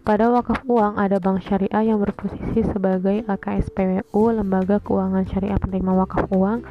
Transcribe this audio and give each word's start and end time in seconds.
Pada 0.00 0.32
wakaf 0.32 0.64
uang 0.64 0.96
ada 0.96 1.20
bank 1.20 1.44
syariah 1.44 1.92
yang 1.92 2.00
berposisi 2.00 2.64
sebagai 2.64 3.20
LKSPWU, 3.28 4.32
Lembaga 4.32 4.80
Keuangan 4.80 5.28
Syariah 5.28 5.60
Penerima 5.60 5.92
Wakaf 5.92 6.32
Uang. 6.32 6.64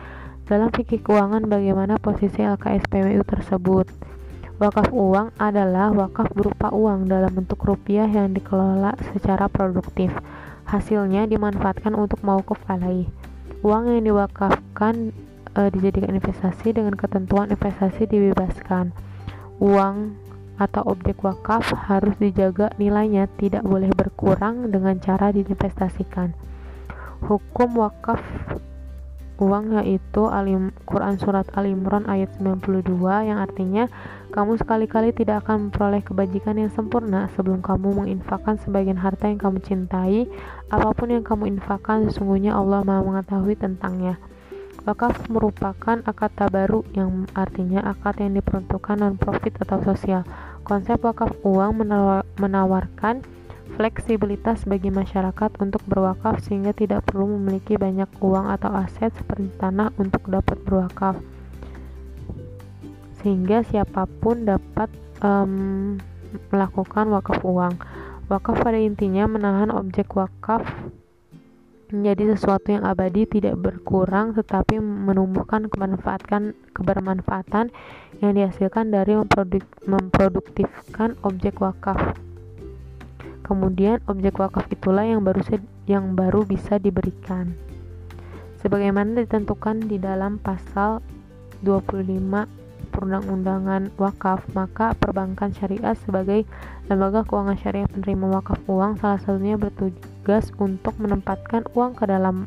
Dalam 0.50 0.74
fikih 0.74 1.06
keuangan 1.06 1.46
bagaimana 1.46 2.02
posisi 2.02 2.42
LKSPWU 2.42 3.22
tersebut? 3.22 3.86
Wakaf 4.58 4.90
uang 4.90 5.38
adalah 5.38 5.94
wakaf 5.94 6.34
berupa 6.34 6.74
uang 6.74 7.06
dalam 7.06 7.30
bentuk 7.30 7.62
rupiah 7.62 8.10
yang 8.10 8.34
dikelola 8.34 8.98
secara 9.14 9.46
produktif. 9.46 10.10
Hasilnya 10.66 11.30
dimanfaatkan 11.30 11.94
untuk 11.94 12.26
mauquf 12.26 12.58
alaih. 12.66 13.06
Uang 13.62 13.94
yang 13.94 14.10
diwakafkan 14.10 15.14
e, 15.54 15.62
dijadikan 15.70 16.18
investasi 16.18 16.74
dengan 16.74 16.98
ketentuan 16.98 17.54
investasi 17.54 18.10
dibebaskan. 18.10 18.90
Uang 19.62 20.18
atau 20.60 20.84
objek 20.92 21.24
wakaf 21.24 21.72
harus 21.88 22.14
dijaga 22.20 22.76
nilainya 22.76 23.32
tidak 23.40 23.64
boleh 23.64 23.88
berkurang 23.96 24.68
dengan 24.68 25.00
cara 25.00 25.32
diinvestasikan. 25.32 26.36
Hukum 27.24 27.80
wakaf 27.80 28.20
uang 29.40 29.80
yaitu 29.80 30.28
Alim, 30.28 30.76
Quran 30.84 31.16
Surat 31.16 31.48
Al 31.56 31.72
Imran 31.72 32.04
ayat 32.12 32.36
92 32.44 32.92
yang 33.24 33.40
artinya 33.40 33.88
kamu 34.36 34.60
sekali-kali 34.60 35.16
tidak 35.16 35.48
akan 35.48 35.72
memperoleh 35.72 36.04
kebajikan 36.04 36.60
yang 36.60 36.68
sempurna 36.76 37.32
sebelum 37.40 37.64
kamu 37.64 38.04
menginfakkan 38.04 38.60
sebagian 38.60 39.00
harta 39.00 39.32
yang 39.32 39.40
kamu 39.40 39.64
cintai 39.64 40.28
apa 40.68 40.92
pun 40.92 41.16
yang 41.16 41.24
kamu 41.24 41.56
infakkan 41.56 42.12
sesungguhnya 42.12 42.52
Allah 42.52 42.84
maha 42.84 43.00
mengetahui 43.00 43.56
tentangnya 43.56 44.20
Wakaf 44.88 45.28
merupakan 45.28 46.00
akad 46.08 46.32
tabaru 46.40 46.88
yang 46.96 47.28
artinya 47.36 47.84
akad 47.84 48.24
yang 48.24 48.40
diperuntukkan 48.40 48.96
non-profit 48.96 49.60
atau 49.60 49.84
sosial. 49.84 50.24
Konsep 50.70 51.02
wakaf 51.02 51.34
uang 51.42 51.82
menawarkan 52.38 53.26
fleksibilitas 53.74 54.70
bagi 54.70 54.94
masyarakat 54.94 55.58
untuk 55.58 55.82
berwakaf 55.90 56.46
sehingga 56.46 56.78
tidak 56.78 57.10
perlu 57.10 57.42
memiliki 57.42 57.74
banyak 57.74 58.06
uang 58.22 58.54
atau 58.54 58.70
aset 58.78 59.10
seperti 59.18 59.50
tanah 59.58 59.90
untuk 59.98 60.30
dapat 60.30 60.62
berwakaf. 60.62 61.18
Sehingga 63.18 63.66
siapa 63.66 64.06
pun 64.22 64.46
dapat 64.46 64.94
um, 65.26 65.98
melakukan 66.54 67.18
wakaf 67.18 67.42
uang. 67.42 67.74
Wakaf 68.30 68.62
pada 68.62 68.78
intinya 68.78 69.26
menahan 69.26 69.74
objek 69.74 70.14
wakaf 70.14 70.62
menjadi 71.90 72.38
sesuatu 72.38 72.70
yang 72.70 72.86
abadi 72.86 73.26
tidak 73.26 73.58
berkurang 73.58 74.38
tetapi 74.38 74.78
menumbuhkan 74.78 75.66
kemanfaatan 75.70 76.54
kebermanfaatan 76.78 77.74
yang 78.22 78.32
dihasilkan 78.38 78.94
dari 78.94 79.18
memproduk, 79.18 79.66
memproduktifkan 79.90 81.18
objek 81.26 81.58
wakaf. 81.58 82.14
Kemudian 83.42 83.98
objek 84.06 84.38
wakaf 84.38 84.70
itulah 84.70 85.02
yang 85.02 85.26
baru 85.26 85.42
yang 85.90 86.14
baru 86.14 86.46
bisa 86.46 86.78
diberikan. 86.78 87.58
Sebagaimana 88.62 89.26
ditentukan 89.26 89.90
di 89.90 89.98
dalam 89.98 90.38
pasal 90.38 91.02
25 91.66 92.60
perundang-undangan 92.92 93.96
wakaf, 93.96 94.44
maka 94.52 94.92
perbankan 94.98 95.56
syariah 95.56 95.96
sebagai 95.96 96.44
lembaga 96.92 97.24
keuangan 97.24 97.58
syariah 97.58 97.90
penerima 97.90 98.42
wakaf 98.42 98.60
uang 98.68 99.00
salah 99.00 99.22
satunya 99.22 99.56
bertugas 100.30 100.54
untuk 100.62 100.94
menempatkan 101.02 101.66
uang 101.74 101.98
ke 101.98 102.06
dalam 102.06 102.46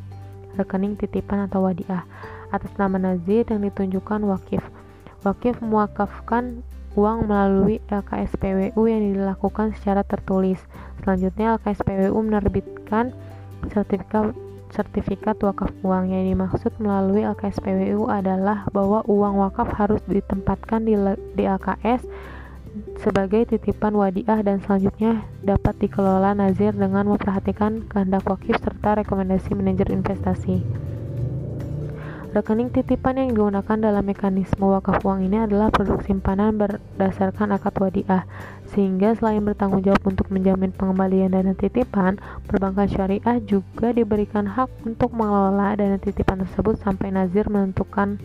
rekening 0.54 0.94
titipan 0.94 1.50
atau 1.50 1.66
wadiah 1.66 2.06
atas 2.54 2.70
nama 2.78 2.94
nazir 2.94 3.42
yang 3.50 3.58
ditunjukkan 3.58 4.22
wakif. 4.22 4.62
Wakif 5.26 5.58
mewakafkan 5.58 6.62
uang 6.94 7.26
melalui 7.26 7.82
LKSPWU 7.90 8.78
yang 8.86 9.02
dilakukan 9.18 9.74
secara 9.74 10.06
tertulis. 10.06 10.62
Selanjutnya 11.02 11.58
LKSPWU 11.58 12.14
menerbitkan 12.22 13.10
sertifikat 13.74 14.30
sertifikat 14.70 15.42
wakaf 15.42 15.74
uang 15.82 16.14
yang 16.14 16.22
dimaksud 16.38 16.70
melalui 16.78 17.26
LKSPWU 17.26 18.06
adalah 18.06 18.62
bahwa 18.70 19.02
uang 19.10 19.42
wakaf 19.42 19.74
harus 19.74 19.98
ditempatkan 20.06 20.86
di, 20.86 20.94
di 21.34 21.50
LKS 21.50 22.06
sebagai 23.00 23.44
titipan 23.48 23.92
wadiah 23.92 24.40
dan 24.40 24.60
selanjutnya 24.64 25.28
dapat 25.44 25.76
dikelola 25.82 26.32
nazir 26.32 26.72
dengan 26.72 27.10
memperhatikan 27.12 27.84
kehendak 27.90 28.24
wakif 28.24 28.56
serta 28.60 29.04
rekomendasi 29.04 29.52
manajer 29.52 29.92
investasi. 29.92 30.64
Rekening 32.32 32.72
titipan 32.72 33.20
yang 33.20 33.36
digunakan 33.36 33.76
dalam 33.76 34.08
mekanisme 34.08 34.64
wakaf 34.64 35.04
uang 35.04 35.28
ini 35.28 35.44
adalah 35.44 35.68
produk 35.68 36.00
simpanan 36.00 36.56
berdasarkan 36.56 37.52
akad 37.52 37.76
wadiah, 37.76 38.24
sehingga 38.72 39.12
selain 39.20 39.44
bertanggung 39.44 39.84
jawab 39.84 40.00
untuk 40.08 40.32
menjamin 40.32 40.72
pengembalian 40.72 41.36
dana 41.36 41.52
titipan, 41.52 42.16
perbankan 42.48 42.88
syariah 42.88 43.36
juga 43.44 43.92
diberikan 43.92 44.48
hak 44.48 44.72
untuk 44.88 45.12
mengelola 45.12 45.76
dana 45.76 46.00
titipan 46.00 46.40
tersebut 46.48 46.80
sampai 46.80 47.12
nazir 47.12 47.52
menentukan 47.52 48.16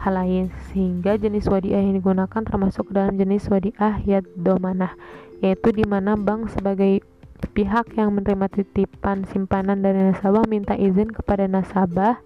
hal 0.00 0.16
lain, 0.16 0.48
sehingga 0.72 1.20
jenis 1.20 1.44
wadiah 1.52 1.78
yang 1.84 2.00
digunakan 2.00 2.40
termasuk 2.40 2.88
dalam 2.88 3.20
jenis 3.20 3.46
wadiah 3.52 4.00
yad 4.08 4.24
domanah, 4.32 4.96
yaitu 5.44 5.70
di 5.76 5.84
mana 5.84 6.16
bank 6.16 6.48
sebagai 6.56 7.04
pihak 7.52 7.96
yang 7.96 8.12
menerima 8.16 8.48
titipan 8.52 9.28
simpanan 9.28 9.80
dari 9.80 10.00
nasabah 10.12 10.44
minta 10.48 10.76
izin 10.76 11.08
kepada 11.12 11.48
nasabah 11.48 12.20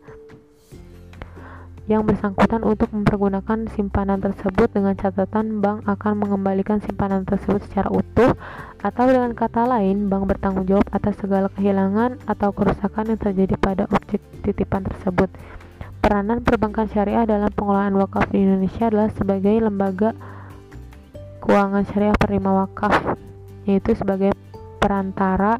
yang 1.84 2.08
bersangkutan 2.08 2.64
untuk 2.64 2.88
mempergunakan 2.96 3.68
simpanan 3.76 4.16
tersebut 4.16 4.72
dengan 4.72 4.96
catatan 4.96 5.60
bank 5.60 5.84
akan 5.84 6.16
mengembalikan 6.16 6.80
simpanan 6.80 7.28
tersebut 7.28 7.60
secara 7.68 7.92
utuh 7.92 8.32
atau 8.80 9.04
dengan 9.04 9.36
kata 9.36 9.68
lain 9.68 10.08
bank 10.08 10.24
bertanggung 10.24 10.64
jawab 10.64 10.88
atas 10.96 11.20
segala 11.20 11.52
kehilangan 11.52 12.24
atau 12.24 12.56
kerusakan 12.56 13.12
yang 13.12 13.20
terjadi 13.20 13.54
pada 13.60 13.84
objek 13.92 14.24
titipan 14.40 14.88
tersebut. 14.88 15.28
Peranan 16.04 16.44
perbankan 16.44 16.84
syariah 16.92 17.24
dalam 17.24 17.48
pengelolaan 17.48 17.96
wakaf 17.96 18.28
di 18.28 18.44
Indonesia 18.44 18.92
adalah 18.92 19.08
sebagai 19.16 19.56
lembaga 19.56 20.12
keuangan 21.40 21.80
syariah 21.88 22.12
penerima 22.20 22.50
wakaf, 22.60 23.16
yaitu 23.64 23.96
sebagai 23.96 24.36
perantara 24.76 25.56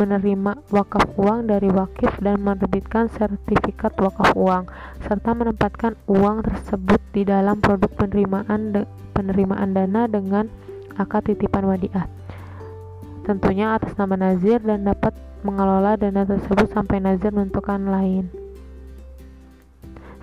menerima 0.00 0.64
wakaf 0.72 1.04
uang 1.20 1.52
dari 1.52 1.68
wakif 1.68 2.08
dan 2.24 2.40
menerbitkan 2.40 3.12
sertifikat 3.12 3.92
wakaf 4.00 4.32
uang 4.32 4.64
serta 5.04 5.36
menempatkan 5.36 6.00
uang 6.08 6.40
tersebut 6.40 7.04
di 7.12 7.28
dalam 7.28 7.60
produk 7.60 7.92
penerimaan 7.92 8.72
penerimaan 9.12 9.76
dana 9.76 10.08
dengan 10.08 10.48
akad 10.96 11.28
titipan 11.28 11.68
wadiah. 11.68 12.08
Tentunya 13.28 13.76
atas 13.76 13.92
nama 14.00 14.16
nazir 14.16 14.64
dan 14.64 14.88
dapat 14.88 15.12
mengelola 15.44 16.00
dana 16.00 16.24
tersebut 16.24 16.72
sampai 16.72 17.04
nazir 17.04 17.28
menentukan 17.36 17.84
lain 17.84 18.39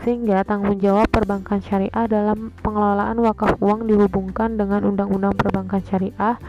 sehingga 0.08 0.48
tanggung 0.48 0.80
jawab 0.80 1.12
perbankan 1.12 1.60
syariah 1.60 2.08
dalam 2.08 2.56
pengelolaan 2.64 3.20
wakaf 3.20 3.60
uang 3.60 3.92
dihubungkan 3.92 4.56
dengan 4.56 4.88
undang-undang 4.88 5.36
perbankan 5.36 5.84
syariah 5.84 6.40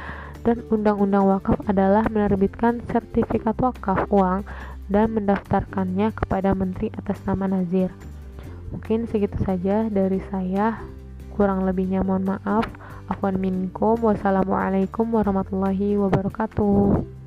dan 0.47 0.63
Undang-Undang 0.71 1.27
Wakaf 1.27 1.59
adalah 1.67 2.07
menerbitkan 2.07 2.81
sertifikat 2.87 3.59
wakaf 3.59 4.07
uang 4.09 4.47
dan 4.87 5.11
mendaftarkannya 5.13 6.15
kepada 6.15 6.55
menteri 6.55 6.95
atas 6.95 7.19
nama 7.27 7.51
Nazir. 7.51 7.91
Mungkin 8.71 9.11
segitu 9.11 9.37
saja 9.43 9.91
dari 9.91 10.23
saya. 10.31 10.79
Kurang 11.35 11.67
lebihnya 11.67 12.07
mohon 12.07 12.25
maaf. 12.25 12.65
Afwan 13.11 13.37
minkum. 13.37 13.99
Wassalamualaikum 13.99 15.11
warahmatullahi 15.11 15.99
wabarakatuh. 15.99 17.18